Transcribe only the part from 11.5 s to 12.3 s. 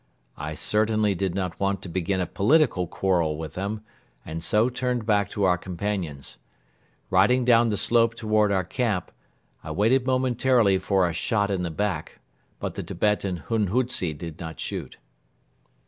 in the back